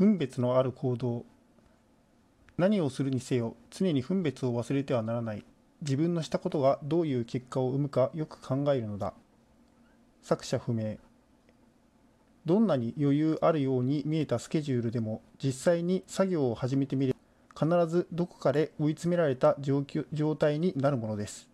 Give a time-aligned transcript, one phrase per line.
[0.00, 1.26] 分別のある行動
[2.56, 5.44] 何をするにせよ常に分別を忘れてはならない。
[5.82, 9.12] 自分のしたことがどういう結果を生むかよく考えるのだ。
[10.22, 10.96] 作者不明。
[12.46, 17.14] どんなに余裕あるように見えたスケジュールでも実際に作業を始めてみれ
[17.54, 21.46] ば必ずどこかで追い詰められた状況状態になるものです。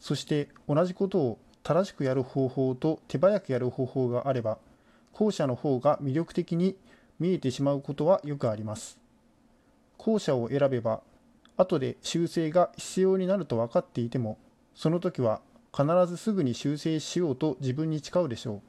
[0.00, 4.56] そして同じことを正しくやる方法と手早くやる方法があれば
[5.12, 6.74] 後者の方が魅力的に
[7.18, 8.98] 見えてしまうことはよくあります。
[9.98, 11.00] 後者を選べば
[11.56, 14.38] 後で修正が必要になると分かっていても
[14.74, 15.40] その時は
[15.74, 18.60] 必ずすぐに修正しようと自分に誓うでしょう。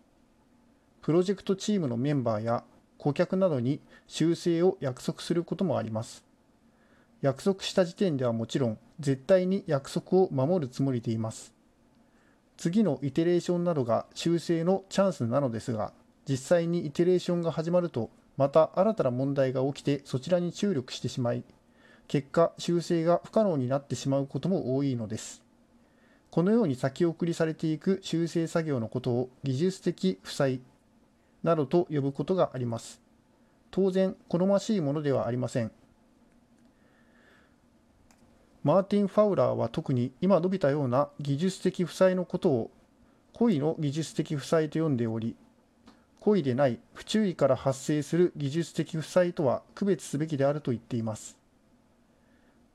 [1.02, 2.64] プロジェクトチームのメンバーや
[2.98, 6.26] 顧客などに修正を約束することもあります。
[7.22, 11.54] 約束した時点ではもちろん絶対に約束を守るつもりでいます。
[12.58, 15.94] 次のイテレーションなどが修正のチャンスなのですが
[16.28, 21.44] 実際にイテレーションが始まるとまた新たな問題が起きてそちらに注力してしまい
[22.08, 25.44] 結果修正が不可能になってしまうことも多いのです。
[26.30, 30.62] このように先送りされていく修正作業のことを技術的負債
[31.44, 33.02] などと呼ぶことがあります。
[33.72, 35.72] 当然好ましいものではありません。
[38.64, 42.72] マーティン・ファウラーは特に今述べたような技術的負債のことを
[43.34, 45.36] 故意の技術的負債と呼んでおり
[46.20, 51.38] 故意でない不注意から発生する技術的負債とは区別すべきであると言っています。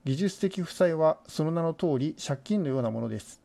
[0.04, 3.40] 技術的負債はその名の通り借金のようなものです。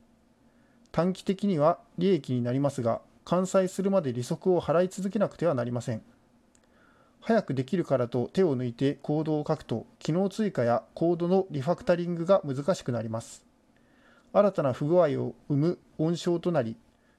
[0.92, 6.02] 短期的には利益になりますが完済するまで利息を払い続けなくてはなりません。
[7.20, 13.44] 早くできるからと手を抜いてコードを書くと機能追加やコードのリファクタリングが難しくなります。
[14.34, 16.78] 新たな不具合を生む温床となり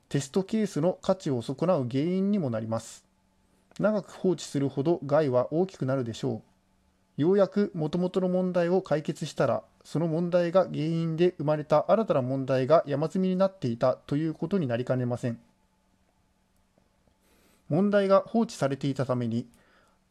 [0.08, 3.04] テストケースの価値を損なう原因にもなります
[3.78, 6.42] 長く放置するほど害は大きくなるでしょ
[7.18, 15.38] うようやく元々の問題を解決したらその問題が原因で生まれた新たな問題が山積みになっていたということになりかねません
[17.68, 19.46] 問題が放置されていたために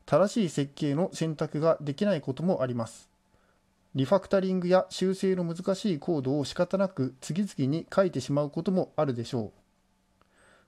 [0.08, 3.10] 正しい設計の選択ができないこともあります。
[3.94, 9.67] リファクタリングや修正の難しいコードを仕方なく次々に書いてしまうこともあるでしょう。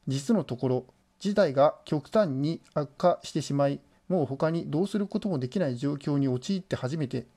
[0.09, 0.85] 実のところ、
[1.19, 7.27] 事態が極端に悪化してしまい、もう他にどうすることもできない状況に陥って初めて、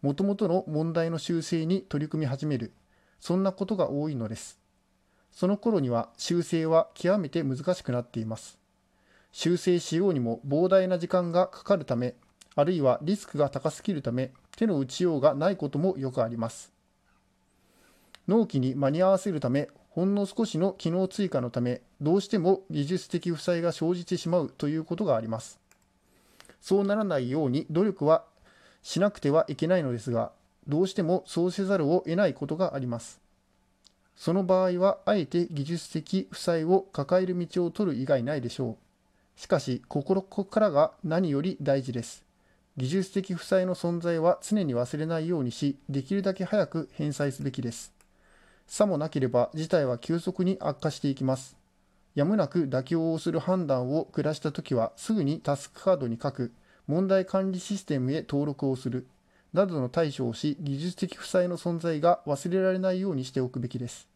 [0.00, 2.72] もともとの問題の修正に取り組み始める、
[3.20, 4.58] そんなことが多いのです。
[5.30, 8.58] その頃には修正は極めて難しくなっています。
[9.30, 12.14] 修正しようにも膨大な時間がかかるため、
[12.54, 16.72] あるいはリスクが高すぎるため、手の打ちようがないこともよくあります。
[18.26, 25.60] 納期に間に合わせるため、ほんの少しの機能追加のため、どうしても技術的負債が生じてしまうということがあります。
[26.62, 28.24] そうならないように努力は
[28.82, 30.32] しなくてはいけないのですが、
[30.66, 33.20] どうしてもそうせざるを得ないことがあります。
[34.16, 38.78] その場合は、あえて技術的負債を抱える道を取る以外ないでしょ
[39.36, 39.40] う。
[39.40, 42.24] しかし、心ここからが何より大事です。
[42.78, 47.92] 技術的負債の存在は常に忘れないようにし、できるだけ早く返済すべきです。
[48.66, 51.56] さもなければ事態は急速に悪化していきます。
[52.14, 56.52] やむなく妥協をする判断を下したときは、すぐにタスクカードに書く、
[56.86, 59.06] 問題管理システムへ登録をする、
[59.52, 64.08] などの対処をし、技術的負債の存在が忘れられないようにしておくべきです。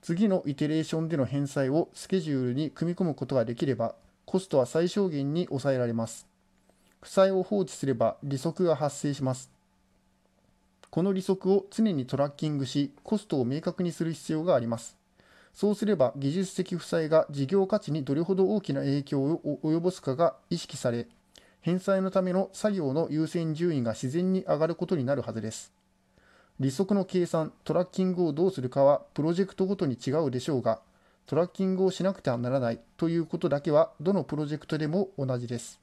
[0.00, 6.26] 次のイテレーションでの返済をスケジュールに組み込むことができれば、コストは最小限に抑えられます。
[7.00, 9.53] 負債を放置すれば利息が発生します。
[10.94, 14.96] この利息を常にトラッキングし、コストを明確にする必要があります。
[15.52, 21.08] そうすれば技術的負債が事業価値にどれほど大きな影響を及ぼすかが意識され、
[21.62, 25.72] 返済のための作業の優先順位が自然に上がることになるはずです。
[26.60, 30.80] 利息の計算、トラッキングをどうするかはプロジェクトごとに違うでしょうが、
[31.26, 35.80] トラッキングをしなくてはならないということだけはどのプロジェクトでも同じです。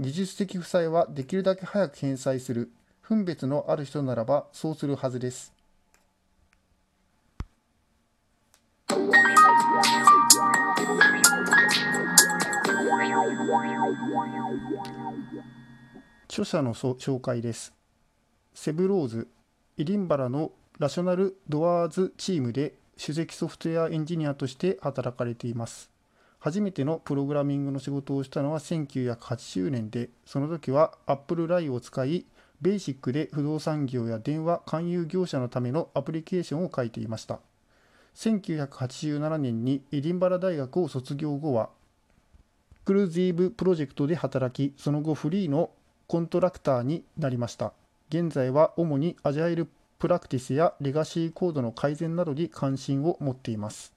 [0.00, 2.72] 技術的負債はできるだけ早く返済する、
[3.08, 5.54] 分別のある人ならばそうするはずです。
[16.28, 17.72] 著者の紹介です。
[18.52, 19.26] セブローズ
[19.78, 25.90] イリンバラのラショナルドアーズチームで首席ソフトウェアエンジニアとして働かれています。
[26.40, 32.26] 初めてのプログラミングの仕事をしたのは1980年で、その時は Apple i を使い、
[32.60, 37.40] ベーシックで不動産業や電話勧誘業者のためのアプリケーションを書いていました。
[38.16, 41.70] 1987年にエディンバラ大学を卒業後は、
[42.84, 45.70] クルーズィーブプロジェクトで働き、その後フリーの
[46.08, 47.72] コントラクターになりました。
[48.08, 49.68] 現在は主にアジャイル
[49.98, 53.92] プラクティスやレガシーコードの改善などに関心を持っています。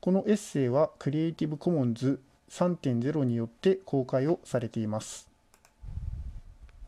[0.00, 2.20] このエッセイはクリエイティブコモンズ
[2.50, 5.33] 3.0によって公開をされています。